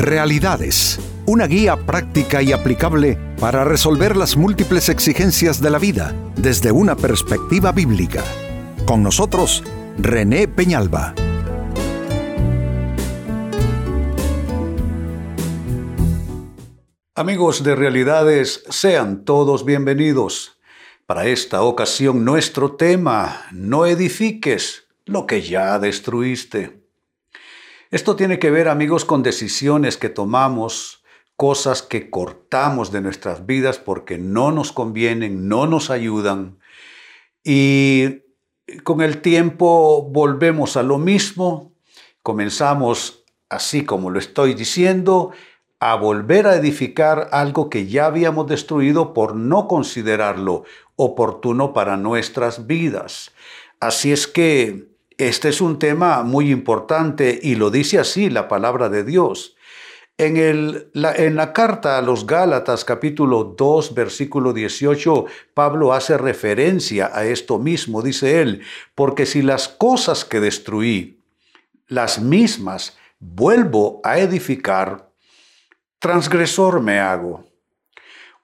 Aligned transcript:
Realidades, 0.00 0.98
una 1.26 1.46
guía 1.46 1.76
práctica 1.76 2.40
y 2.40 2.52
aplicable 2.52 3.18
para 3.38 3.64
resolver 3.64 4.16
las 4.16 4.34
múltiples 4.34 4.88
exigencias 4.88 5.60
de 5.60 5.68
la 5.68 5.78
vida 5.78 6.14
desde 6.36 6.72
una 6.72 6.96
perspectiva 6.96 7.70
bíblica. 7.70 8.24
Con 8.86 9.02
nosotros, 9.02 9.62
René 9.98 10.48
Peñalba. 10.48 11.14
Amigos 17.14 17.62
de 17.62 17.76
Realidades, 17.76 18.64
sean 18.70 19.26
todos 19.26 19.66
bienvenidos. 19.66 20.58
Para 21.04 21.26
esta 21.26 21.60
ocasión 21.60 22.24
nuestro 22.24 22.74
tema, 22.74 23.42
no 23.52 23.84
edifiques 23.84 24.84
lo 25.04 25.26
que 25.26 25.42
ya 25.42 25.78
destruiste. 25.78 26.79
Esto 27.90 28.14
tiene 28.14 28.38
que 28.38 28.52
ver, 28.52 28.68
amigos, 28.68 29.04
con 29.04 29.24
decisiones 29.24 29.96
que 29.96 30.08
tomamos, 30.08 31.02
cosas 31.34 31.82
que 31.82 32.08
cortamos 32.08 32.92
de 32.92 33.00
nuestras 33.00 33.46
vidas 33.46 33.78
porque 33.78 34.16
no 34.16 34.52
nos 34.52 34.70
convienen, 34.70 35.48
no 35.48 35.66
nos 35.66 35.90
ayudan. 35.90 36.60
Y 37.42 38.20
con 38.84 39.00
el 39.00 39.20
tiempo 39.20 40.02
volvemos 40.02 40.76
a 40.76 40.84
lo 40.84 40.98
mismo, 40.98 41.72
comenzamos, 42.22 43.24
así 43.48 43.84
como 43.84 44.10
lo 44.10 44.20
estoy 44.20 44.54
diciendo, 44.54 45.32
a 45.80 45.96
volver 45.96 46.46
a 46.46 46.54
edificar 46.54 47.28
algo 47.32 47.70
que 47.70 47.88
ya 47.88 48.06
habíamos 48.06 48.46
destruido 48.46 49.14
por 49.14 49.34
no 49.34 49.66
considerarlo 49.66 50.62
oportuno 50.94 51.72
para 51.72 51.96
nuestras 51.96 52.68
vidas. 52.68 53.32
Así 53.80 54.12
es 54.12 54.28
que 54.28 54.89
este 55.20 55.50
es 55.50 55.60
un 55.60 55.78
tema 55.78 56.22
muy 56.22 56.50
importante 56.50 57.38
y 57.42 57.54
lo 57.54 57.70
dice 57.70 57.98
así 57.98 58.30
la 58.30 58.48
palabra 58.48 58.88
de 58.88 59.04
Dios. 59.04 59.54
En, 60.16 60.36
el, 60.36 60.90
la, 60.92 61.14
en, 61.14 61.36
la, 61.36 61.52
carta 61.52 61.98
a 61.98 62.02
los 62.02 62.26
Gálatas 62.26 62.84
capítulo 62.84 63.54
2 63.56 63.94
versículo 63.94 64.52
18, 64.52 65.26
Pablo 65.54 65.92
hace 65.92 66.16
referencia 66.16 67.10
a 67.12 67.24
esto 67.24 67.58
mismo, 67.58 68.02
dice 68.02 68.40
él, 68.40 68.62
porque 68.94 69.26
si 69.26 69.42
las 69.42 69.68
cosas 69.68 70.24
que 70.24 70.40
destruí, 70.40 71.20
las 71.86 72.20
mismas, 72.20 72.96
vuelvo 73.18 74.00
a 74.04 74.18
edificar, 74.18 75.10
transgresor 75.98 76.80
me 76.80 76.98
hago. 76.98 77.44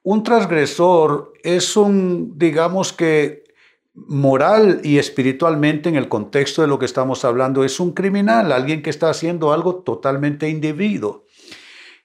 Un 0.02 0.22
transgresor 0.22 1.32
es 1.42 1.76
un, 1.76 2.38
digamos 2.38 2.92
que, 2.92 3.45
moral 3.96 4.80
y 4.84 4.98
espiritualmente 4.98 5.88
en 5.88 5.96
el 5.96 6.08
contexto 6.08 6.62
de 6.62 6.68
lo 6.68 6.78
que 6.78 6.84
estamos 6.84 7.24
hablando, 7.24 7.64
es 7.64 7.80
un 7.80 7.92
criminal, 7.92 8.52
alguien 8.52 8.82
que 8.82 8.90
está 8.90 9.10
haciendo 9.10 9.52
algo 9.52 9.76
totalmente 9.76 10.48
indebido. 10.48 11.24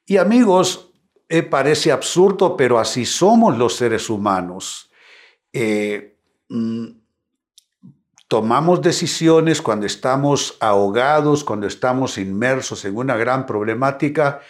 Y 0.05 0.17
amigos, 0.17 0.91
eh, 1.29 1.43
parece 1.43 1.91
absurdo, 1.91 2.57
pero 2.57 2.79
así 2.79 3.05
somos 3.05 3.57
los 3.57 3.75
seres 3.75 4.09
humanos. 4.09 4.89
Eh, 5.53 6.17
mm, 6.49 6.87
tomamos 8.27 8.81
decisiones 8.81 9.61
cuando 9.61 9.85
estamos 9.85 10.57
ahogados, 10.59 11.43
cuando 11.43 11.67
estamos 11.67 12.17
inmersos 12.17 12.85
en 12.85 12.95
una 12.95 13.17
gran 13.17 13.45
problemática 13.45 14.41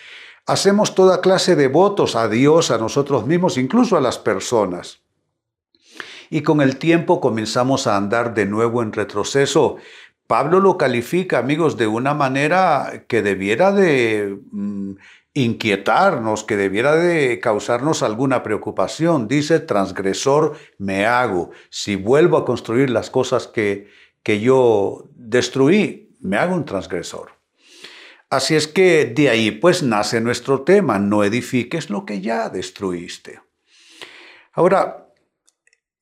Hacemos 0.47 0.95
toda 0.95 1.21
clase 1.21 1.55
de 1.55 1.67
votos 1.67 2.15
a 2.15 2.27
Dios, 2.27 2.71
a 2.71 2.77
nosotros 2.77 3.25
mismos, 3.25 3.57
incluso 3.57 3.95
a 3.95 4.01
las 4.01 4.17
personas. 4.17 5.01
Y 6.31 6.43
con 6.43 6.61
el 6.61 6.77
tiempo 6.77 7.19
comenzamos 7.19 7.87
a 7.87 7.97
andar 7.97 8.33
de 8.33 8.45
nuevo 8.45 8.81
en 8.81 8.93
retroceso. 8.93 9.75
Pablo 10.27 10.61
lo 10.61 10.77
califica, 10.77 11.39
amigos, 11.39 11.75
de 11.75 11.87
una 11.87 12.13
manera 12.13 13.03
que 13.09 13.21
debiera 13.21 13.73
de 13.73 14.39
mm, 14.49 14.93
inquietarnos, 15.33 16.45
que 16.45 16.55
debiera 16.55 16.95
de 16.95 17.41
causarnos 17.41 18.01
alguna 18.01 18.43
preocupación. 18.43 19.27
Dice, 19.27 19.59
transgresor 19.59 20.55
me 20.77 21.05
hago. 21.05 21.51
Si 21.69 21.97
vuelvo 21.97 22.37
a 22.37 22.45
construir 22.45 22.89
las 22.89 23.09
cosas 23.09 23.47
que, 23.47 23.89
que 24.23 24.39
yo 24.39 25.09
destruí, 25.13 26.15
me 26.21 26.37
hago 26.37 26.55
un 26.55 26.63
transgresor. 26.63 27.31
Así 28.29 28.55
es 28.55 28.69
que 28.69 29.03
de 29.03 29.29
ahí 29.29 29.51
pues 29.51 29.83
nace 29.83 30.21
nuestro 30.21 30.61
tema, 30.61 30.97
no 30.97 31.25
edifiques 31.25 31.89
lo 31.89 32.05
que 32.05 32.21
ya 32.21 32.47
destruiste. 32.47 33.41
Ahora, 34.53 35.00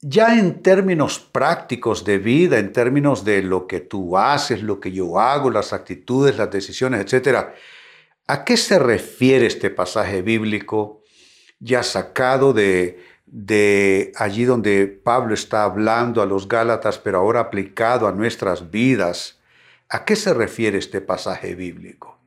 ya 0.01 0.37
en 0.37 0.61
términos 0.61 1.19
prácticos 1.19 2.05
de 2.05 2.17
vida, 2.17 2.57
en 2.57 2.71
términos 2.71 3.25
de 3.25 3.41
lo 3.41 3.67
que 3.67 3.81
tú 3.81 4.17
haces, 4.17 4.63
lo 4.63 4.79
que 4.79 4.91
yo 4.91 5.19
hago, 5.19 5.51
las 5.51 5.73
actitudes, 5.73 6.37
las 6.37 6.51
decisiones, 6.51 7.01
etc., 7.01 7.49
¿a 8.27 8.45
qué 8.45 8.57
se 8.57 8.79
refiere 8.79 9.45
este 9.45 9.69
pasaje 9.69 10.21
bíblico 10.21 11.03
ya 11.59 11.83
sacado 11.83 12.53
de, 12.53 13.03
de 13.25 14.13
allí 14.15 14.45
donde 14.45 14.87
Pablo 14.87 15.33
está 15.33 15.63
hablando 15.63 16.21
a 16.21 16.25
los 16.25 16.47
Gálatas, 16.47 16.97
pero 16.97 17.17
ahora 17.17 17.41
aplicado 17.41 18.07
a 18.07 18.13
nuestras 18.13 18.71
vidas? 18.71 19.39
¿A 19.89 20.05
qué 20.05 20.15
se 20.15 20.33
refiere 20.33 20.77
este 20.77 21.01
pasaje 21.01 21.55
bíblico? 21.55 22.19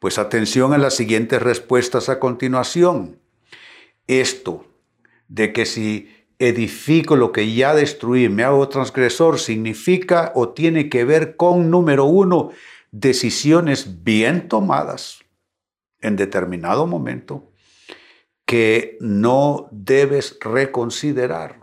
Pues 0.00 0.18
atención 0.18 0.74
a 0.74 0.78
las 0.78 0.94
siguientes 0.94 1.40
respuestas 1.40 2.08
a 2.08 2.18
continuación. 2.18 3.20
Esto 4.06 4.66
de 5.28 5.52
que 5.52 5.66
si 5.66 6.19
edifico 6.40 7.16
lo 7.16 7.32
que 7.32 7.54
ya 7.54 7.74
destruí, 7.74 8.28
me 8.28 8.42
hago 8.42 8.68
transgresor, 8.68 9.38
significa 9.38 10.32
o 10.34 10.48
tiene 10.48 10.88
que 10.88 11.04
ver 11.04 11.36
con, 11.36 11.70
número 11.70 12.06
uno, 12.06 12.50
decisiones 12.90 14.02
bien 14.02 14.48
tomadas 14.48 15.20
en 16.00 16.16
determinado 16.16 16.86
momento 16.86 17.52
que 18.46 18.96
no 19.00 19.68
debes 19.70 20.38
reconsiderar. 20.40 21.60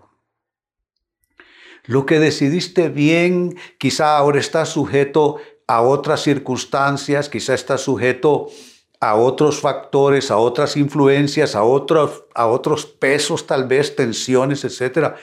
Lo 1.85 2.05
que 2.05 2.19
decidiste 2.19 2.89
bien 2.89 3.57
quizá 3.79 4.15
ahora 4.15 4.39
está 4.39 4.65
sujeto 4.65 5.37
a 5.65 5.81
otras 5.81 6.21
circunstancias, 6.21 7.29
quizá 7.29 7.55
está 7.55 7.77
sujeto 7.77 8.47
a 8.47 8.51
otros 8.99 9.61
factores, 9.61 10.31
a 10.31 10.37
otras 10.37 10.75
influencias, 10.77 11.55
a 11.55 11.63
otros, 11.63 12.25
a 12.33 12.47
otros 12.47 12.85
pesos, 12.85 13.45
tal 13.45 13.67
vez 13.67 13.95
tensiones, 13.95 14.63
etc. 14.65 15.15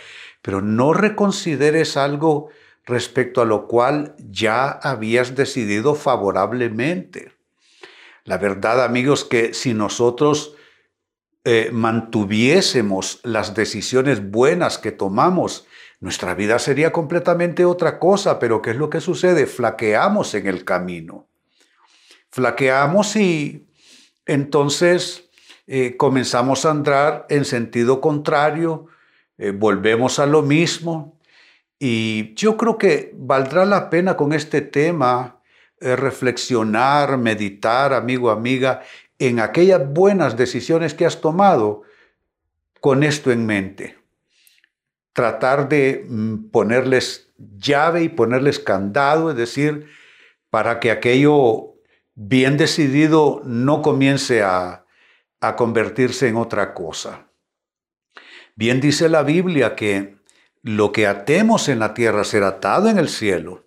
Pero 0.42 0.60
no 0.60 0.92
reconsideres 0.92 1.96
algo 1.96 2.48
respecto 2.86 3.40
a 3.40 3.44
lo 3.44 3.66
cual 3.66 4.14
ya 4.18 4.68
habías 4.68 5.34
decidido 5.34 5.94
favorablemente. 5.94 7.32
La 8.24 8.38
verdad, 8.38 8.84
amigos, 8.84 9.24
que 9.24 9.54
si 9.54 9.74
nosotros 9.74 10.54
eh, 11.44 11.70
mantuviésemos 11.72 13.20
las 13.22 13.54
decisiones 13.54 14.30
buenas 14.30 14.78
que 14.78 14.92
tomamos, 14.92 15.66
nuestra 16.00 16.34
vida 16.34 16.58
sería 16.58 16.92
completamente 16.92 17.64
otra 17.64 17.98
cosa, 17.98 18.38
pero 18.38 18.62
¿qué 18.62 18.70
es 18.70 18.76
lo 18.76 18.90
que 18.90 19.00
sucede? 19.00 19.46
Flaqueamos 19.46 20.34
en 20.34 20.46
el 20.46 20.64
camino. 20.64 21.28
Flaqueamos 22.30 23.14
y 23.16 23.63
entonces 24.26 25.28
eh, 25.66 25.96
comenzamos 25.96 26.64
a 26.64 26.70
andar 26.70 27.26
en 27.28 27.44
sentido 27.44 28.00
contrario, 28.00 28.86
eh, 29.38 29.50
volvemos 29.50 30.18
a 30.18 30.26
lo 30.26 30.42
mismo. 30.42 31.18
Y 31.78 32.34
yo 32.34 32.56
creo 32.56 32.78
que 32.78 33.12
valdrá 33.14 33.64
la 33.64 33.90
pena 33.90 34.16
con 34.16 34.32
este 34.32 34.60
tema 34.60 35.40
eh, 35.80 35.96
reflexionar, 35.96 37.18
meditar, 37.18 37.92
amigo, 37.92 38.30
amiga, 38.30 38.82
en 39.18 39.40
aquellas 39.40 39.92
buenas 39.92 40.36
decisiones 40.36 40.94
que 40.94 41.06
has 41.06 41.20
tomado 41.20 41.82
con 42.80 43.02
esto 43.02 43.30
en 43.30 43.46
mente 43.46 44.04
tratar 45.14 45.68
de 45.68 46.04
mm, 46.06 46.50
ponerles 46.50 47.32
llave 47.38 48.02
y 48.02 48.08
ponerles 48.10 48.58
candado, 48.58 49.30
es 49.30 49.36
decir, 49.36 49.86
para 50.50 50.80
que 50.80 50.90
aquello 50.90 51.73
bien 52.14 52.56
decidido 52.56 53.42
no 53.44 53.82
comience 53.82 54.42
a, 54.42 54.80
convertirse 55.58 56.28
en 56.28 56.36
otra 56.36 56.72
cosa. 56.72 57.26
Bien 58.56 58.80
dice 58.80 59.10
la 59.10 59.22
Biblia 59.22 59.76
que 59.76 60.16
lo 60.62 60.90
que 60.90 61.06
atemos 61.06 61.68
en 61.68 61.80
la 61.80 61.92
tierra 61.92 62.24
será 62.24 62.48
atado 62.48 62.88
en 62.88 62.96
el 62.96 63.10
cielo 63.10 63.66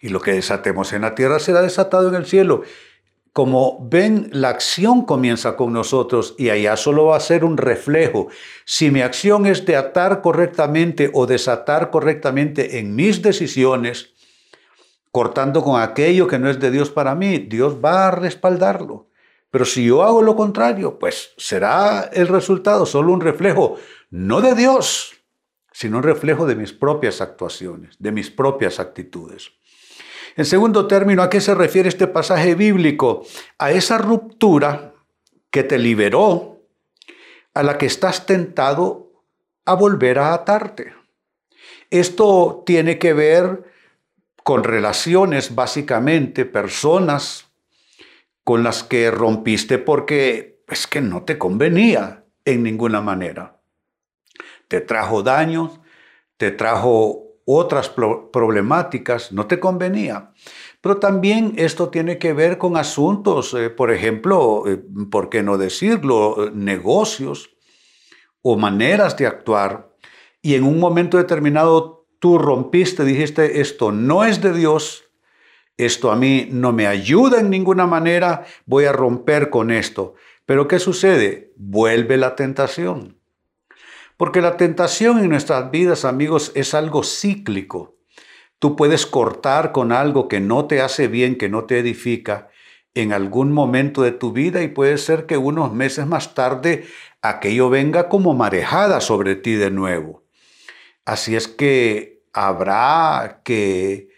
y 0.00 0.08
lo 0.08 0.20
que 0.20 0.32
desatemos 0.32 0.92
en 0.92 1.02
la 1.02 1.14
tierra 1.14 1.38
será 1.38 1.62
desatado 1.62 2.08
en 2.08 2.16
el 2.16 2.26
cielo 2.26 2.64
como 3.34 3.84
ven, 3.90 4.28
la 4.30 4.50
acción 4.50 5.04
comienza 5.04 5.56
con 5.56 5.72
nosotros 5.72 6.36
y 6.38 6.50
allá 6.50 6.76
solo 6.76 7.06
va 7.06 7.16
a 7.16 7.20
ser 7.20 7.44
un 7.44 7.56
reflejo. 7.56 8.28
Si 8.64 8.92
mi 8.92 9.00
acción 9.00 9.44
es 9.46 9.66
de 9.66 9.74
atar 9.74 10.22
correctamente 10.22 11.10
o 11.12 11.26
desatar 11.26 11.90
correctamente 11.90 12.78
en 12.78 12.94
mis 12.94 13.22
decisiones, 13.22 14.13
cortando 15.14 15.62
con 15.62 15.80
aquello 15.80 16.26
que 16.26 16.40
no 16.40 16.50
es 16.50 16.58
de 16.58 16.72
Dios 16.72 16.90
para 16.90 17.14
mí, 17.14 17.38
Dios 17.38 17.76
va 17.76 18.08
a 18.08 18.10
respaldarlo. 18.10 19.10
Pero 19.52 19.64
si 19.64 19.86
yo 19.86 20.02
hago 20.02 20.22
lo 20.22 20.34
contrario, 20.34 20.98
pues 20.98 21.34
será 21.36 22.10
el 22.12 22.26
resultado 22.26 22.84
solo 22.84 23.12
un 23.12 23.20
reflejo, 23.20 23.76
no 24.10 24.40
de 24.40 24.56
Dios, 24.56 25.12
sino 25.70 25.98
un 25.98 26.02
reflejo 26.02 26.46
de 26.46 26.56
mis 26.56 26.72
propias 26.72 27.20
actuaciones, 27.20 27.94
de 28.00 28.10
mis 28.10 28.28
propias 28.28 28.80
actitudes. 28.80 29.52
En 30.34 30.46
segundo 30.46 30.88
término, 30.88 31.22
¿a 31.22 31.30
qué 31.30 31.40
se 31.40 31.54
refiere 31.54 31.88
este 31.88 32.08
pasaje 32.08 32.56
bíblico? 32.56 33.24
A 33.58 33.70
esa 33.70 33.98
ruptura 33.98 34.94
que 35.48 35.62
te 35.62 35.78
liberó, 35.78 36.60
a 37.54 37.62
la 37.62 37.78
que 37.78 37.86
estás 37.86 38.26
tentado 38.26 39.12
a 39.64 39.74
volver 39.74 40.18
a 40.18 40.34
atarte. 40.34 40.92
Esto 41.88 42.64
tiene 42.66 42.98
que 42.98 43.12
ver 43.12 43.73
con 44.44 44.62
relaciones, 44.62 45.54
básicamente, 45.54 46.44
personas 46.44 47.50
con 48.44 48.62
las 48.62 48.84
que 48.84 49.10
rompiste 49.10 49.78
porque 49.78 50.62
es 50.68 50.86
que 50.86 51.00
no 51.00 51.24
te 51.24 51.38
convenía 51.38 52.26
en 52.44 52.62
ninguna 52.62 53.00
manera. 53.00 53.62
Te 54.68 54.82
trajo 54.82 55.22
daños, 55.22 55.80
te 56.36 56.50
trajo 56.50 57.24
otras 57.46 57.88
problemáticas, 57.88 59.32
no 59.32 59.46
te 59.46 59.58
convenía. 59.58 60.32
Pero 60.82 60.98
también 60.98 61.54
esto 61.56 61.88
tiene 61.88 62.18
que 62.18 62.34
ver 62.34 62.58
con 62.58 62.76
asuntos, 62.76 63.54
eh, 63.54 63.70
por 63.70 63.90
ejemplo, 63.90 64.64
eh, 64.66 64.78
¿por 65.10 65.30
qué 65.30 65.42
no 65.42 65.56
decirlo? 65.56 66.50
Negocios 66.52 67.50
o 68.42 68.58
maneras 68.58 69.16
de 69.16 69.26
actuar. 69.26 69.94
Y 70.42 70.54
en 70.54 70.64
un 70.64 70.78
momento 70.78 71.16
determinado 71.16 72.03
tú 72.18 72.38
rompiste, 72.38 73.04
dijiste, 73.04 73.60
esto 73.60 73.92
no 73.92 74.24
es 74.24 74.40
de 74.40 74.52
Dios, 74.52 75.04
esto 75.76 76.12
a 76.12 76.16
mí 76.16 76.48
no 76.50 76.72
me 76.72 76.86
ayuda 76.86 77.40
en 77.40 77.50
ninguna 77.50 77.86
manera, 77.86 78.44
voy 78.66 78.84
a 78.84 78.92
romper 78.92 79.50
con 79.50 79.70
esto. 79.70 80.14
Pero 80.46 80.68
¿qué 80.68 80.78
sucede? 80.78 81.52
Vuelve 81.56 82.16
la 82.16 82.36
tentación. 82.36 83.18
Porque 84.16 84.40
la 84.40 84.56
tentación 84.56 85.18
en 85.18 85.30
nuestras 85.30 85.70
vidas, 85.70 86.04
amigos, 86.04 86.52
es 86.54 86.74
algo 86.74 87.02
cíclico. 87.02 87.96
Tú 88.58 88.76
puedes 88.76 89.06
cortar 89.06 89.72
con 89.72 89.90
algo 89.90 90.28
que 90.28 90.40
no 90.40 90.66
te 90.66 90.80
hace 90.80 91.08
bien, 91.08 91.36
que 91.36 91.48
no 91.48 91.64
te 91.64 91.78
edifica, 91.78 92.50
en 92.94 93.12
algún 93.12 93.52
momento 93.52 94.02
de 94.02 94.12
tu 94.12 94.32
vida 94.32 94.62
y 94.62 94.68
puede 94.68 94.98
ser 94.98 95.26
que 95.26 95.36
unos 95.36 95.72
meses 95.72 96.06
más 96.06 96.34
tarde 96.34 96.86
aquello 97.22 97.68
venga 97.68 98.08
como 98.08 98.34
marejada 98.34 99.00
sobre 99.00 99.34
ti 99.34 99.54
de 99.54 99.70
nuevo. 99.70 100.23
Así 101.04 101.36
es 101.36 101.48
que 101.48 102.24
habrá 102.32 103.42
que, 103.44 104.08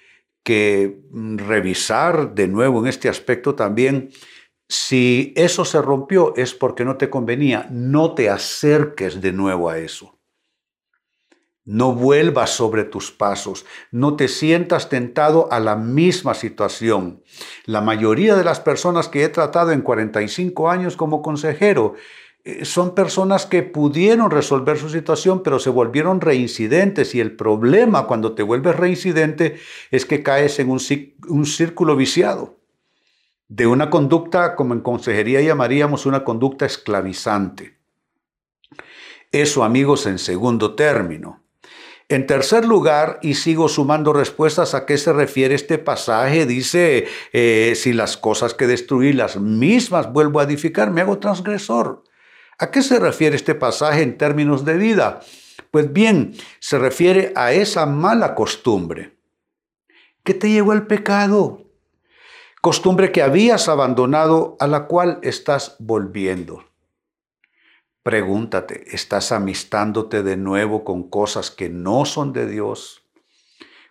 que 0.43 1.01
revisar 1.13 2.35
de 2.35 2.49
nuevo 2.49 2.81
en 2.81 2.87
este 2.87 3.09
aspecto 3.09 3.55
también 3.55 4.11
si 4.69 5.33
eso 5.37 5.65
se 5.65 5.81
rompió 5.81 6.35
es 6.37 6.55
porque 6.55 6.85
no 6.85 6.97
te 6.97 7.09
convenía, 7.09 7.69
no 7.71 8.15
te 8.15 8.31
acerques 8.31 9.21
de 9.21 9.33
nuevo 9.33 9.71
a 9.71 9.79
eso. 9.79 10.19
No 11.65 11.95
vuelvas 11.95 12.51
sobre 12.51 12.85
tus 12.85 13.11
pasos, 13.11 13.67
no 13.91 14.15
te 14.15 14.29
sientas 14.29 14.89
tentado 14.89 15.53
a 15.53 15.59
la 15.59 15.75
misma 15.75 16.35
situación. 16.35 17.25
La 17.65 17.81
mayoría 17.81 18.37
de 18.37 18.45
las 18.45 18.61
personas 18.61 19.09
que 19.09 19.25
he 19.25 19.29
tratado 19.29 19.73
en 19.73 19.83
45 19.83 20.71
años 20.71 20.97
como 20.97 21.23
consejero 21.23 21.95
son 22.63 22.95
personas 22.95 23.47
que 23.47 23.63
pudieron 23.63 24.31
resolver 24.31 24.79
su 24.79 24.89
situación, 24.89 25.43
pero 25.43 25.59
se 25.59 25.71
volvieron 25.71 26.21
reincidentes 26.21 27.15
y 27.15 27.21
el 27.21 27.35
problema 27.35 28.07
cuando 28.07 28.35
te 28.35 28.43
vuelves 28.43 28.77
reincidente 28.77 29.57
es 29.91 30.07
que 30.07 30.23
caes 30.23 30.59
en 30.59 30.71
un, 30.71 30.81
un 31.29 31.47
círculo 31.47 31.97
viciado 31.97 32.57
de 33.49 33.67
una 33.67 33.91
conducta, 33.91 34.57
como 34.57 34.75
en 34.75 34.81
consejería 34.81 35.41
llamaríamos 35.41 36.07
una 36.07 36.25
conducta 36.25 36.67
esclavizante. 36.67 37.77
Eso, 39.33 39.65
amigos, 39.65 40.07
en 40.07 40.19
segundo 40.19 40.75
término. 40.75 41.43
En 42.09 42.27
tercer 42.27 42.65
lugar, 42.65 43.19
y 43.23 43.35
sigo 43.35 43.69
sumando 43.69 44.13
respuestas 44.13 44.75
a 44.75 44.87
qué 44.87 44.97
se 44.97 45.13
refiere 45.13 45.57
este 45.57 45.79
pasaje, 45.79 46.47
dice, 46.47 47.07
eh, 47.33 47.73
si 47.75 47.93
las 47.93 48.17
cosas 48.17 48.55
que 48.55 48.69
destruí 48.69 49.13
las 49.13 49.37
mismas 49.39 50.13
vuelvo 50.13 50.39
a 50.39 50.45
edificar, 50.45 50.93
me 50.93 51.01
hago 51.01 51.19
transgresor. 51.19 52.05
¿A 52.59 52.71
qué 52.71 52.83
se 52.83 52.99
refiere 52.99 53.37
este 53.37 53.55
pasaje 53.55 54.03
en 54.03 54.19
términos 54.19 54.65
de 54.65 54.77
vida? 54.77 55.21
Pues 55.71 55.93
bien, 55.93 56.35
se 56.59 56.79
refiere 56.79 57.33
a 57.37 57.53
esa 57.53 57.87
mala 57.87 58.35
costumbre. 58.35 59.17
¿Qué 60.25 60.35
te 60.35 60.51
llevó 60.51 60.73
al 60.73 60.87
pecado? 60.87 61.67
costumbre 62.67 63.13
que 63.13 63.23
habías 63.23 63.69
abandonado 63.69 64.57
a 64.59 64.67
la 64.67 64.89
cual 64.89 65.21
estás 65.23 65.77
volviendo. 65.79 66.65
Pregúntate, 68.03 68.93
¿estás 68.93 69.31
amistándote 69.31 70.25
de 70.25 70.37
nuevo 70.37 70.83
con 70.83 71.09
cosas 71.09 71.53
que 71.53 71.69
no 71.69 72.05
son 72.07 72.33
de 72.33 72.49
Dios? 72.49 73.05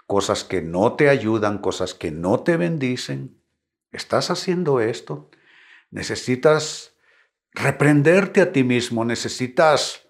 Cosas 0.08 0.44
que 0.44 0.62
no 0.62 0.98
te 0.98 1.08
ayudan, 1.08 1.60
cosas 1.60 1.94
que 1.94 2.12
no 2.12 2.42
te 2.42 2.58
bendicen. 2.58 3.42
¿Estás 3.94 4.30
haciendo 4.30 4.82
esto? 4.82 5.30
Necesitas 5.90 6.95
reprenderte 7.56 8.42
a 8.42 8.52
ti 8.52 8.64
mismo, 8.64 9.06
necesitas 9.06 10.02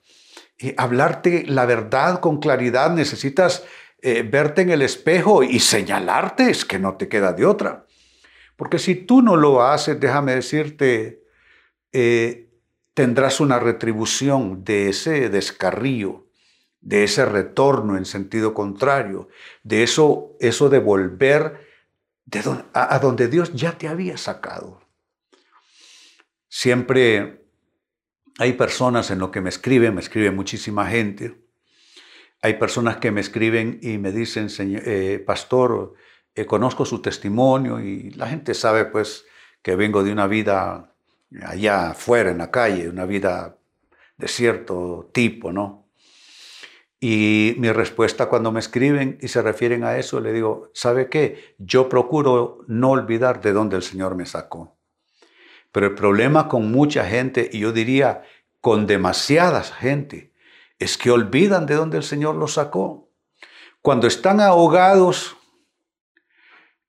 eh, 0.58 0.74
hablarte 0.78 1.46
la 1.48 1.66
verdad 1.66 2.20
con 2.20 2.40
claridad, 2.40 2.92
necesitas 2.92 3.64
eh, 4.02 4.24
verte 4.24 4.64
en 4.64 4.72
el 4.72 4.82
espejo 4.82 5.44
y 5.44 5.60
señalarte, 5.60 6.50
es 6.50 6.66
que 6.66 6.80
no 6.80 6.96
te 6.96 7.08
queda 7.08 7.34
de 7.34 7.46
otra. 7.46 7.86
Porque 8.56 8.80
si 8.80 8.96
tú 8.96 9.22
no 9.22 9.36
lo 9.36 9.64
haces, 9.64 10.00
déjame 10.00 10.36
decirte, 10.36 11.24
eh, 11.92 12.50
tendrás 12.94 13.40
una 13.40 13.60
retribución 13.60 14.64
de 14.64 14.90
ese 14.90 15.30
descarrío, 15.30 16.28
de 16.82 17.04
ese 17.04 17.26
retorno 17.26 17.98
en 17.98 18.06
sentido 18.06 18.54
contrario, 18.54 19.28
de 19.64 19.84
eso, 19.84 20.36
eso 20.40 20.70
de 20.70 20.80
volver 20.80 21.60
a, 22.74 22.96
a 22.96 23.00
donde 23.00 23.28
Dios 23.28 23.54
ya 23.54 23.78
te 23.78 23.88
había 23.88 24.18
sacado. 24.18 24.85
Siempre 26.58 27.44
hay 28.40 28.54
personas 28.54 29.12
en 29.12 29.20
lo 29.20 29.30
que 29.30 29.42
me 29.42 29.50
escriben, 29.50 29.94
me 29.94 30.00
escribe 30.00 30.32
muchísima 30.32 30.88
gente. 30.88 31.36
Hay 32.42 32.54
personas 32.54 32.96
que 32.96 33.12
me 33.12 33.20
escriben 33.20 33.78
y 33.82 33.98
me 33.98 34.14
dicen, 34.14 34.48
eh, 34.60 35.22
pastor, 35.28 35.96
eh, 36.34 36.46
conozco 36.46 36.86
su 36.86 37.02
testimonio 37.02 37.82
y 37.82 38.12
la 38.12 38.30
gente 38.30 38.54
sabe 38.54 38.86
pues 38.86 39.26
que 39.62 39.76
vengo 39.76 40.02
de 40.02 40.14
una 40.14 40.28
vida 40.28 40.94
allá 41.46 41.90
afuera, 41.90 42.32
en 42.32 42.38
la 42.38 42.52
calle, 42.52 42.88
una 42.88 43.06
vida 43.06 43.58
de 44.16 44.30
cierto 44.30 45.10
tipo, 45.14 45.52
¿no? 45.52 45.90
Y 47.02 47.56
mi 47.58 47.70
respuesta 47.70 48.28
cuando 48.28 48.54
me 48.54 48.62
escriben 48.62 49.18
y 49.22 49.28
se 49.28 49.42
refieren 49.42 49.84
a 49.84 49.98
eso, 49.98 50.22
le 50.22 50.32
digo, 50.32 50.72
¿sabe 50.74 51.10
qué? 51.10 51.58
Yo 51.58 51.90
procuro 51.90 52.60
no 52.68 52.92
olvidar 52.92 53.42
de 53.42 53.52
dónde 53.52 53.76
el 53.76 53.84
Señor 53.84 54.16
me 54.16 54.26
sacó. 54.26 54.75
Pero 55.76 55.88
el 55.88 55.94
problema 55.96 56.48
con 56.48 56.72
mucha 56.72 57.04
gente, 57.04 57.50
y 57.52 57.60
yo 57.60 57.74
diría 57.74 58.24
con 58.62 58.88
demasiada 58.88 59.62
gente, 59.62 60.32
es 60.80 60.98
que 60.98 61.12
olvidan 61.12 61.66
de 61.66 61.76
dónde 61.76 61.98
el 61.98 62.04
Señor 62.04 62.36
los 62.36 62.54
sacó. 62.54 63.12
Cuando 63.82 64.08
están 64.08 64.40
ahogados 64.40 65.36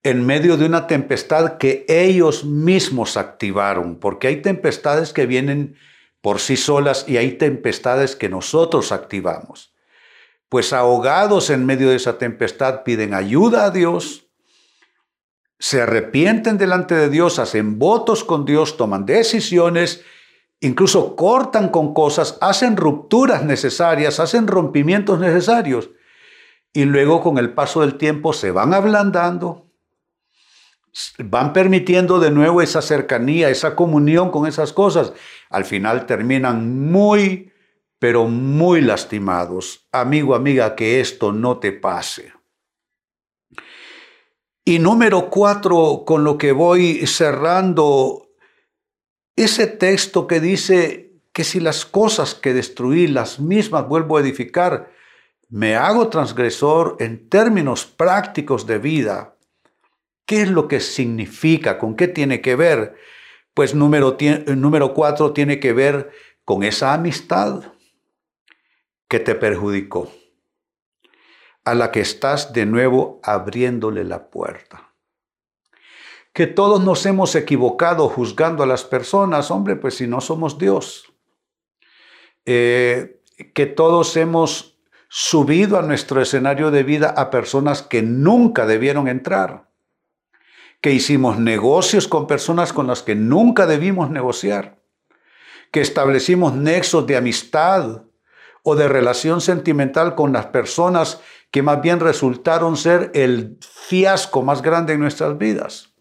en 0.05 0.25
medio 0.25 0.57
de 0.57 0.67
una 0.67 0.87
tempestad 0.87 1.59
que 1.59 1.85
ellos 1.89 2.45
mismos 2.45 3.17
activaron, 3.17 3.99
porque 3.99 4.29
hay 4.29 4.41
tempestades 4.41 5.13
que 5.13 5.27
vienen 5.27 5.77
por 6.21 6.39
sí 6.39 6.57
solas 6.57 7.07
y 7.09 7.17
hay 7.17 7.33
tempestades 7.33 8.15
que 8.15 8.29
nosotros 8.29 8.93
activamos. 8.93 9.75
Pues 10.49 10.73
ahogados 10.73 11.51
en 11.51 11.67
medio 11.67 11.91
de 11.91 11.97
esa 11.97 12.19
tempestad 12.19 12.85
piden 12.85 13.15
ayuda 13.15 13.65
a 13.65 13.71
Dios, 13.73 14.26
se 15.59 15.83
arrepienten 15.83 16.59
delante 16.59 16.95
de 16.95 17.09
Dios, 17.09 17.39
hacen 17.39 17.79
votos 17.79 18.25
con 18.25 18.45
Dios, 18.45 18.77
toman 18.77 19.07
decisiones, 19.07 20.05
incluso 20.61 21.17
cortan 21.17 21.71
con 21.71 21.95
cosas, 21.95 22.39
hacen 22.41 22.77
rupturas 22.77 23.45
necesarias, 23.45 24.21
hacen 24.21 24.47
rompimientos 24.47 25.19
necesarios. 25.19 25.91
Y 26.73 26.85
luego 26.85 27.23
con 27.23 27.39
el 27.39 27.55
paso 27.55 27.81
del 27.81 27.97
tiempo 27.97 28.35
se 28.35 28.51
van 28.51 28.75
ablandando, 28.75 29.71
van 31.19 31.53
permitiendo 31.55 32.21
de 32.21 32.31
nuevo 32.31 32.61
esa 32.61 32.83
cercanía, 32.83 33.49
esa 33.49 33.75
comunión 33.75 34.31
con 34.31 34.47
esas 34.47 34.75
cosas, 34.75 35.15
al 35.49 35.65
final 35.65 36.05
terminan 36.05 36.91
muy, 36.91 37.53
pero 37.99 38.27
muy 38.27 38.83
lastimados. 38.83 39.89
Amigo, 39.91 40.35
amiga, 40.35 40.75
que 40.77 41.01
esto 41.01 41.33
no 41.33 41.59
te 41.59 41.73
pase. 41.73 42.36
Y 44.67 44.79
número 44.81 45.31
cuatro, 45.31 46.03
con 46.05 46.25
lo 46.25 46.37
que 46.37 46.53
voy 46.53 47.07
cerrando, 47.07 48.29
ese 49.35 49.67
texto 49.67 50.27
que 50.27 50.41
dice 50.41 51.15
que 51.33 51.45
si 51.45 51.59
las 51.61 51.87
cosas 51.87 52.35
que 52.35 52.53
destruí, 52.53 53.07
las 53.07 53.41
mismas 53.41 53.89
vuelvo 53.89 54.19
a 54.19 54.21
edificar, 54.21 54.93
me 55.49 55.77
hago 55.77 56.09
transgresor 56.09 56.99
en 57.01 57.31
términos 57.31 57.87
prácticos 57.87 58.67
de 58.67 58.79
vida 58.79 59.37
¿Qué 60.27 60.43
es 60.43 60.51
lo 60.51 60.67
que 60.67 60.81
significa? 60.81 61.79
¿Con 61.79 61.95
qué 61.95 62.09
tiene 62.09 62.41
que 62.41 62.57
ver? 62.57 62.97
Pues 63.55 63.75
número, 63.75 64.17
número 64.57 64.93
cuatro 64.93 65.33
tiene 65.33 65.61
que 65.61 65.73
ver 65.73 66.11
con 66.45 66.65
esa 66.65 66.93
amistad 66.93 67.73
que 69.09 69.21
te 69.21 69.37
perjudicó, 69.37 70.11
a 71.67 71.75
la 71.75 71.91
que 71.91 72.01
estás 72.01 72.53
de 72.53 72.65
nuevo 72.65 73.21
abriéndole 73.23 74.05
la 74.05 74.31
puerta. 74.31 74.93
que 76.33 76.47
todos 76.47 76.85
nos 76.85 77.07
hemos 77.07 77.35
equivocado 77.35 78.11
juzgando 78.11 78.63
a 78.63 78.67
las 78.67 78.85
personas, 78.85 79.51
hombre, 79.51 79.75
pues 79.75 79.95
si 79.95 80.07
no 80.07 80.21
somos 80.21 80.59
Dios. 80.59 81.11
Eh, 82.45 83.23
que 83.55 83.65
todos 83.65 84.19
hemos 84.19 84.79
subido 85.09 85.79
a 85.79 85.83
nuestro 85.83 86.21
escenario 86.21 86.71
de 86.71 86.83
vida 86.83 87.09
a 87.09 87.31
personas 87.31 87.81
que 87.81 88.03
nunca 88.03 88.67
debieron 88.67 89.09
entrar, 89.09 89.71
que 90.83 90.93
hicimos 90.93 91.39
negocios 91.39 92.07
con 92.07 92.27
personas 92.27 92.75
con 92.75 92.87
las 92.87 93.03
que 93.03 93.15
nunca 93.15 93.65
debimos 93.65 94.11
negociar, 94.11 94.79
que 95.73 95.81
establecimos 95.81 96.53
nexos 96.53 97.07
de 97.07 97.17
amistad 97.17 98.03
o 98.63 98.77
de 98.77 98.89
relación 98.89 99.41
sentimental 99.41 100.15
con 100.17 100.35
las 100.35 100.47
personas 100.47 101.23
que 101.51 101.63
más 101.63 101.81
bien 101.81 102.01
resultaron 102.01 102.77
ser 102.77 103.11
el 103.15 103.59
fiasco 103.61 104.43
más 104.43 104.63
grande 104.63 104.95
en 104.95 105.01
nuestras 105.01 105.39
vidas. 105.39 105.95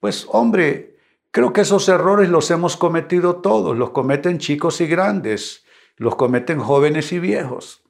Pues 0.00 0.26
hombre, 0.30 0.96
creo 1.30 1.52
que 1.52 1.62
esos 1.62 1.88
errores 1.88 2.28
los 2.28 2.50
hemos 2.50 2.76
cometido 2.76 3.36
todos, 3.36 3.76
los 3.76 3.90
cometen 3.90 4.38
chicos 4.38 4.80
y 4.80 4.86
grandes, 4.86 5.64
los 5.96 6.16
cometen 6.16 6.60
jóvenes 6.60 7.12
y 7.12 7.18
viejos. 7.18 7.82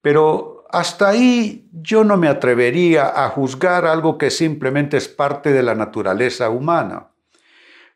Pero 0.00 0.64
hasta 0.70 1.08
ahí 1.08 1.68
yo 1.72 2.04
no 2.04 2.16
me 2.16 2.28
atrevería 2.28 3.24
a 3.24 3.30
juzgar 3.30 3.86
algo 3.86 4.18
que 4.18 4.30
simplemente 4.30 4.96
es 4.96 5.08
parte 5.08 5.52
de 5.52 5.62
la 5.62 5.74
naturaleza 5.74 6.50
humana. 6.50 7.08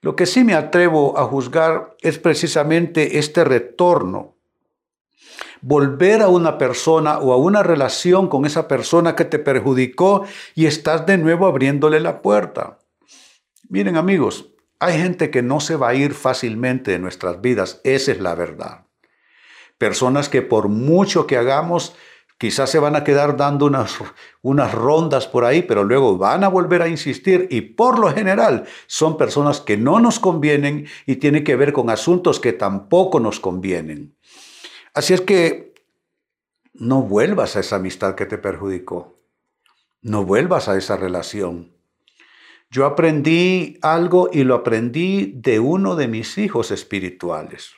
Lo 0.00 0.16
que 0.16 0.26
sí 0.26 0.42
me 0.42 0.54
atrevo 0.54 1.18
a 1.18 1.24
juzgar 1.24 1.96
es 2.00 2.18
precisamente 2.18 3.18
este 3.18 3.44
retorno. 3.44 4.36
Volver 5.64 6.22
a 6.22 6.28
una 6.28 6.58
persona 6.58 7.18
o 7.18 7.32
a 7.32 7.36
una 7.36 7.62
relación 7.62 8.28
con 8.28 8.44
esa 8.44 8.66
persona 8.66 9.14
que 9.14 9.24
te 9.24 9.38
perjudicó 9.38 10.24
y 10.56 10.66
estás 10.66 11.06
de 11.06 11.18
nuevo 11.18 11.46
abriéndole 11.46 12.00
la 12.00 12.20
puerta. 12.20 12.80
Miren 13.68 13.96
amigos, 13.96 14.48
hay 14.80 14.98
gente 14.98 15.30
que 15.30 15.42
no 15.42 15.60
se 15.60 15.76
va 15.76 15.90
a 15.90 15.94
ir 15.94 16.14
fácilmente 16.14 16.90
de 16.90 16.98
nuestras 16.98 17.40
vidas, 17.40 17.80
esa 17.84 18.10
es 18.10 18.20
la 18.20 18.34
verdad. 18.34 18.86
Personas 19.78 20.28
que 20.28 20.42
por 20.42 20.66
mucho 20.66 21.28
que 21.28 21.36
hagamos, 21.36 21.94
quizás 22.38 22.68
se 22.68 22.80
van 22.80 22.96
a 22.96 23.04
quedar 23.04 23.36
dando 23.36 23.66
unas, 23.66 23.94
unas 24.42 24.74
rondas 24.74 25.28
por 25.28 25.44
ahí, 25.44 25.62
pero 25.62 25.84
luego 25.84 26.18
van 26.18 26.42
a 26.42 26.48
volver 26.48 26.82
a 26.82 26.88
insistir 26.88 27.46
y 27.52 27.60
por 27.60 28.00
lo 28.00 28.12
general 28.12 28.64
son 28.88 29.16
personas 29.16 29.60
que 29.60 29.76
no 29.76 30.00
nos 30.00 30.18
convienen 30.18 30.88
y 31.06 31.16
tienen 31.16 31.44
que 31.44 31.54
ver 31.54 31.72
con 31.72 31.88
asuntos 31.88 32.40
que 32.40 32.52
tampoco 32.52 33.20
nos 33.20 33.38
convienen. 33.38 34.16
Así 34.94 35.14
es 35.14 35.20
que 35.20 35.74
no 36.74 37.02
vuelvas 37.02 37.56
a 37.56 37.60
esa 37.60 37.76
amistad 37.76 38.14
que 38.14 38.26
te 38.26 38.38
perjudicó. 38.38 39.18
No 40.02 40.24
vuelvas 40.24 40.68
a 40.68 40.76
esa 40.76 40.96
relación. 40.96 41.72
Yo 42.70 42.86
aprendí 42.86 43.78
algo 43.82 44.30
y 44.32 44.44
lo 44.44 44.54
aprendí 44.54 45.32
de 45.36 45.60
uno 45.60 45.94
de 45.96 46.08
mis 46.08 46.38
hijos 46.38 46.70
espirituales. 46.70 47.72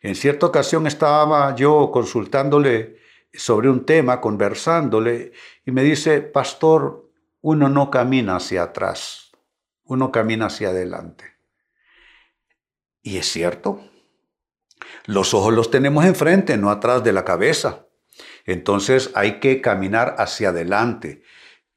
En 0.00 0.14
cierta 0.14 0.46
ocasión 0.46 0.86
estaba 0.86 1.54
yo 1.56 1.90
consultándole 1.92 2.98
sobre 3.32 3.68
un 3.68 3.84
tema, 3.84 4.20
conversándole, 4.20 5.32
y 5.64 5.72
me 5.72 5.82
dice, 5.82 6.22
pastor, 6.22 7.10
uno 7.40 7.68
no 7.68 7.90
camina 7.90 8.36
hacia 8.36 8.62
atrás, 8.62 9.32
uno 9.84 10.10
camina 10.10 10.46
hacia 10.46 10.68
adelante. 10.68 11.24
Y 13.02 13.18
es 13.18 13.26
cierto, 13.26 13.80
los 15.06 15.34
ojos 15.34 15.54
los 15.54 15.70
tenemos 15.70 16.04
enfrente, 16.04 16.56
no 16.56 16.70
atrás 16.70 17.04
de 17.04 17.12
la 17.12 17.24
cabeza. 17.24 17.86
Entonces 18.44 19.10
hay 19.14 19.40
que 19.40 19.60
caminar 19.60 20.14
hacia 20.18 20.50
adelante. 20.50 21.22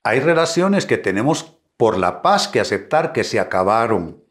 Hay 0.03 0.19
relaciones 0.19 0.85
que 0.85 0.97
tenemos 0.97 1.57
por 1.77 1.97
la 1.97 2.21
paz 2.21 2.47
que 2.47 2.59
aceptar 2.59 3.13
que 3.13 3.23
se 3.23 3.39
acabaron. 3.39 4.23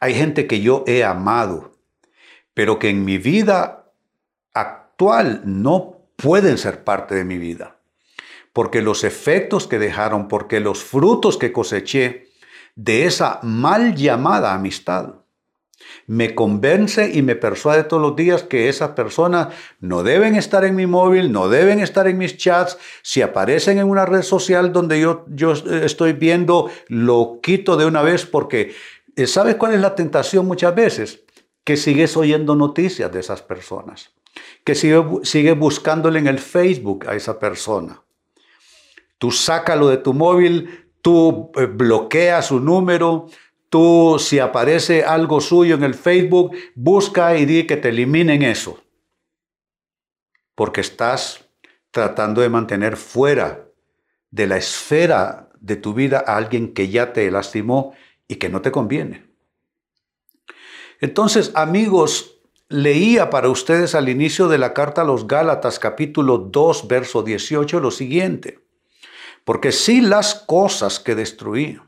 Hay 0.00 0.14
gente 0.14 0.46
que 0.46 0.60
yo 0.60 0.84
he 0.86 1.04
amado, 1.04 1.72
pero 2.52 2.78
que 2.78 2.88
en 2.88 3.04
mi 3.04 3.18
vida 3.18 3.92
actual 4.52 5.42
no 5.44 6.08
pueden 6.16 6.58
ser 6.58 6.84
parte 6.84 7.14
de 7.14 7.24
mi 7.24 7.38
vida. 7.38 7.78
Porque 8.52 8.82
los 8.82 9.02
efectos 9.02 9.66
que 9.66 9.78
dejaron, 9.78 10.28
porque 10.28 10.60
los 10.60 10.84
frutos 10.84 11.36
que 11.36 11.52
coseché 11.52 12.28
de 12.76 13.06
esa 13.06 13.40
mal 13.42 13.94
llamada 13.94 14.54
amistad, 14.54 15.23
me 16.06 16.34
convence 16.34 17.10
y 17.12 17.22
me 17.22 17.36
persuade 17.36 17.84
todos 17.84 18.02
los 18.02 18.16
días 18.16 18.42
que 18.42 18.68
esas 18.68 18.90
personas 18.90 19.48
no 19.80 20.02
deben 20.02 20.36
estar 20.36 20.64
en 20.64 20.74
mi 20.74 20.86
móvil, 20.86 21.32
no 21.32 21.48
deben 21.48 21.80
estar 21.80 22.06
en 22.08 22.18
mis 22.18 22.36
chats. 22.36 22.78
Si 23.02 23.22
aparecen 23.22 23.78
en 23.78 23.88
una 23.88 24.06
red 24.06 24.22
social 24.22 24.72
donde 24.72 25.00
yo, 25.00 25.24
yo 25.28 25.52
estoy 25.52 26.12
viendo, 26.12 26.70
lo 26.88 27.40
quito 27.42 27.76
de 27.76 27.86
una 27.86 28.02
vez 28.02 28.26
porque 28.26 28.74
eh, 29.16 29.26
¿sabes 29.26 29.56
cuál 29.56 29.74
es 29.74 29.80
la 29.80 29.94
tentación 29.94 30.46
muchas 30.46 30.74
veces? 30.74 31.22
Que 31.62 31.76
sigues 31.76 32.16
oyendo 32.16 32.56
noticias 32.56 33.12
de 33.12 33.20
esas 33.20 33.42
personas, 33.42 34.12
que 34.64 34.74
sigues 34.74 35.04
sigue 35.22 35.52
buscándole 35.52 36.18
en 36.18 36.26
el 36.26 36.38
Facebook 36.38 37.06
a 37.08 37.14
esa 37.14 37.38
persona. 37.38 38.02
Tú 39.18 39.30
sácalo 39.30 39.88
de 39.88 39.98
tu 39.98 40.12
móvil, 40.12 40.88
tú 41.00 41.52
eh, 41.56 41.66
bloqueas 41.66 42.46
su 42.46 42.60
número, 42.60 43.26
Tú, 43.74 44.20
si 44.20 44.38
aparece 44.38 45.02
algo 45.02 45.40
suyo 45.40 45.74
en 45.74 45.82
el 45.82 45.94
Facebook, 45.94 46.56
busca 46.76 47.36
y 47.36 47.44
di 47.44 47.66
que 47.66 47.76
te 47.76 47.88
eliminen 47.88 48.42
eso. 48.42 48.80
Porque 50.54 50.80
estás 50.80 51.48
tratando 51.90 52.40
de 52.40 52.50
mantener 52.50 52.96
fuera 52.96 53.66
de 54.30 54.46
la 54.46 54.58
esfera 54.58 55.48
de 55.58 55.74
tu 55.74 55.92
vida 55.92 56.22
a 56.24 56.36
alguien 56.36 56.72
que 56.72 56.88
ya 56.88 57.12
te 57.12 57.28
lastimó 57.32 57.96
y 58.28 58.36
que 58.36 58.48
no 58.48 58.62
te 58.62 58.70
conviene. 58.70 59.26
Entonces, 61.00 61.50
amigos, 61.56 62.36
leía 62.68 63.28
para 63.28 63.48
ustedes 63.48 63.96
al 63.96 64.08
inicio 64.08 64.46
de 64.46 64.58
la 64.58 64.72
carta 64.72 65.02
a 65.02 65.04
los 65.04 65.26
Gálatas 65.26 65.80
capítulo 65.80 66.38
2, 66.38 66.86
verso 66.86 67.24
18 67.24 67.80
lo 67.80 67.90
siguiente. 67.90 68.60
Porque 69.44 69.72
si 69.72 70.00
las 70.00 70.36
cosas 70.36 71.00
que 71.00 71.16
destruí, 71.16 71.80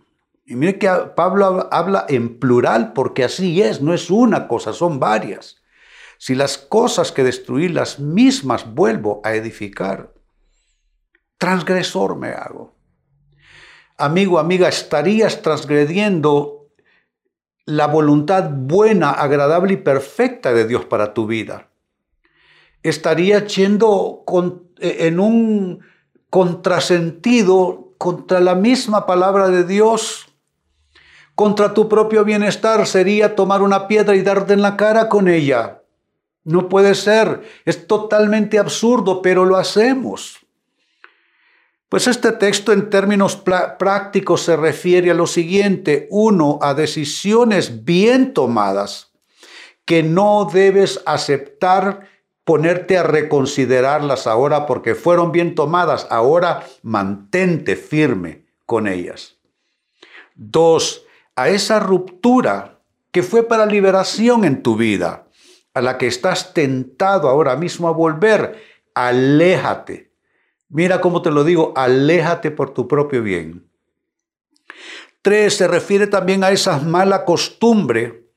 y 0.46 0.54
mire 0.54 0.78
que 0.78 0.88
Pablo 1.16 1.68
habla 1.72 2.06
en 2.08 2.38
plural 2.38 2.92
porque 2.92 3.24
así 3.24 3.60
es, 3.60 3.82
no 3.82 3.92
es 3.92 4.10
una 4.10 4.46
cosa, 4.46 4.72
son 4.72 5.00
varias. 5.00 5.56
Si 6.18 6.36
las 6.36 6.56
cosas 6.56 7.10
que 7.10 7.24
destruí 7.24 7.68
las 7.68 7.98
mismas 7.98 8.72
vuelvo 8.72 9.20
a 9.24 9.34
edificar, 9.34 10.14
transgresor 11.36 12.16
me 12.16 12.28
hago. 12.28 12.76
Amigo, 13.98 14.38
amiga, 14.38 14.68
estarías 14.68 15.42
transgrediendo 15.42 16.68
la 17.64 17.88
voluntad 17.88 18.48
buena, 18.48 19.10
agradable 19.10 19.72
y 19.72 19.78
perfecta 19.78 20.52
de 20.52 20.66
Dios 20.68 20.84
para 20.84 21.12
tu 21.12 21.26
vida. 21.26 21.70
Estarías 22.84 23.52
yendo 23.56 24.22
en 24.78 25.18
un 25.18 25.80
contrasentido 26.30 27.94
contra 27.98 28.38
la 28.38 28.54
misma 28.54 29.06
palabra 29.06 29.48
de 29.48 29.64
Dios 29.64 30.35
contra 31.36 31.74
tu 31.74 31.88
propio 31.88 32.24
bienestar 32.24 32.86
sería 32.86 33.36
tomar 33.36 33.62
una 33.62 33.86
piedra 33.86 34.16
y 34.16 34.22
darte 34.22 34.54
en 34.54 34.62
la 34.62 34.76
cara 34.76 35.08
con 35.08 35.28
ella. 35.28 35.82
No 36.42 36.68
puede 36.68 36.94
ser, 36.94 37.42
es 37.64 37.86
totalmente 37.86 38.58
absurdo, 38.58 39.22
pero 39.22 39.44
lo 39.44 39.56
hacemos. 39.56 40.38
Pues 41.88 42.08
este 42.08 42.32
texto 42.32 42.72
en 42.72 42.90
términos 42.90 43.36
prácticos 43.36 44.42
se 44.42 44.56
refiere 44.56 45.10
a 45.12 45.14
lo 45.14 45.26
siguiente. 45.26 46.08
Uno, 46.10 46.58
a 46.62 46.74
decisiones 46.74 47.84
bien 47.84 48.34
tomadas 48.34 49.12
que 49.84 50.02
no 50.02 50.48
debes 50.52 51.00
aceptar 51.06 52.08
ponerte 52.44 52.98
a 52.98 53.02
reconsiderarlas 53.02 54.26
ahora 54.26 54.66
porque 54.66 54.94
fueron 54.94 55.32
bien 55.32 55.54
tomadas. 55.54 56.06
Ahora 56.10 56.66
mantente 56.82 57.76
firme 57.76 58.46
con 58.64 58.88
ellas. 58.88 59.36
Dos, 60.34 61.05
a 61.36 61.50
esa 61.50 61.78
ruptura 61.78 62.80
que 63.12 63.22
fue 63.22 63.46
para 63.46 63.66
liberación 63.66 64.44
en 64.44 64.62
tu 64.62 64.76
vida, 64.76 65.28
a 65.74 65.82
la 65.82 65.98
que 65.98 66.06
estás 66.06 66.54
tentado 66.54 67.28
ahora 67.28 67.56
mismo 67.56 67.88
a 67.88 67.92
volver, 67.92 68.62
aléjate. 68.94 70.10
Mira 70.68 71.00
cómo 71.00 71.22
te 71.22 71.30
lo 71.30 71.44
digo, 71.44 71.72
aléjate 71.76 72.50
por 72.50 72.72
tu 72.72 72.88
propio 72.88 73.22
bien. 73.22 73.70
Tres, 75.22 75.56
se 75.56 75.68
refiere 75.68 76.06
también 76.06 76.42
a 76.42 76.50
esa 76.50 76.78
mala 76.78 77.24
costumbre 77.24 78.30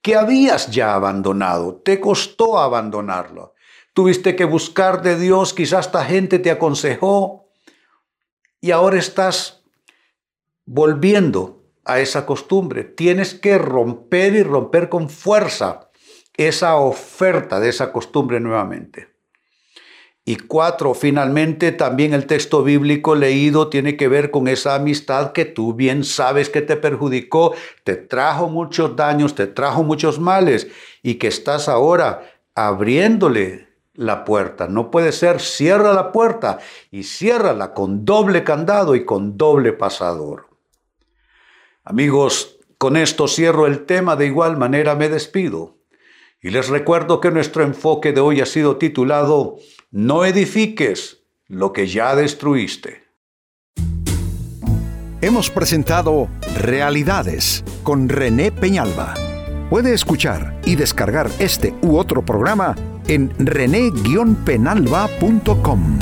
que 0.00 0.14
habías 0.14 0.70
ya 0.70 0.94
abandonado, 0.94 1.76
te 1.84 1.98
costó 1.98 2.58
abandonarlo. 2.58 3.54
Tuviste 3.92 4.36
que 4.36 4.44
buscar 4.44 5.02
de 5.02 5.18
Dios, 5.18 5.52
quizás 5.52 5.86
esta 5.86 6.04
gente 6.04 6.38
te 6.38 6.50
aconsejó 6.50 7.48
y 8.60 8.70
ahora 8.70 8.98
estás 8.98 9.64
volviendo 10.64 11.65
a 11.86 12.00
esa 12.00 12.26
costumbre. 12.26 12.84
Tienes 12.84 13.34
que 13.34 13.58
romper 13.58 14.34
y 14.34 14.42
romper 14.42 14.88
con 14.88 15.08
fuerza 15.08 15.90
esa 16.36 16.76
oferta 16.76 17.60
de 17.60 17.70
esa 17.70 17.92
costumbre 17.92 18.40
nuevamente. 18.40 19.16
Y 20.28 20.36
cuatro, 20.36 20.92
finalmente 20.94 21.70
también 21.70 22.12
el 22.12 22.26
texto 22.26 22.64
bíblico 22.64 23.14
leído 23.14 23.68
tiene 23.68 23.96
que 23.96 24.08
ver 24.08 24.32
con 24.32 24.48
esa 24.48 24.74
amistad 24.74 25.30
que 25.30 25.44
tú 25.44 25.72
bien 25.74 26.02
sabes 26.02 26.50
que 26.50 26.62
te 26.62 26.76
perjudicó, 26.76 27.54
te 27.84 27.94
trajo 27.94 28.48
muchos 28.48 28.96
daños, 28.96 29.36
te 29.36 29.46
trajo 29.46 29.84
muchos 29.84 30.18
males 30.18 30.66
y 31.04 31.14
que 31.14 31.28
estás 31.28 31.68
ahora 31.68 32.22
abriéndole 32.56 33.68
la 33.94 34.24
puerta. 34.24 34.66
No 34.66 34.90
puede 34.90 35.12
ser, 35.12 35.40
cierra 35.40 35.92
la 35.92 36.10
puerta 36.10 36.58
y 36.90 37.04
ciérrala 37.04 37.72
con 37.72 38.04
doble 38.04 38.42
candado 38.42 38.96
y 38.96 39.04
con 39.04 39.36
doble 39.36 39.74
pasador. 39.74 40.55
Amigos, 41.88 42.58
con 42.78 42.96
esto 42.96 43.28
cierro 43.28 43.68
el 43.68 43.86
tema, 43.86 44.16
de 44.16 44.26
igual 44.26 44.56
manera 44.56 44.96
me 44.96 45.08
despido. 45.08 45.78
Y 46.42 46.50
les 46.50 46.68
recuerdo 46.68 47.20
que 47.20 47.30
nuestro 47.30 47.62
enfoque 47.62 48.12
de 48.12 48.20
hoy 48.20 48.40
ha 48.40 48.46
sido 48.46 48.76
titulado 48.76 49.58
No 49.92 50.24
edifiques 50.24 51.22
lo 51.46 51.72
que 51.72 51.86
ya 51.86 52.16
destruiste. 52.16 53.04
Hemos 55.20 55.48
presentado 55.48 56.26
Realidades 56.56 57.62
con 57.84 58.08
René 58.08 58.50
Peñalba. 58.50 59.14
Puede 59.70 59.94
escuchar 59.94 60.60
y 60.64 60.74
descargar 60.74 61.30
este 61.38 61.72
u 61.82 61.98
otro 61.98 62.24
programa 62.24 62.74
en 63.06 63.32
rene-penalba.com. 63.38 66.00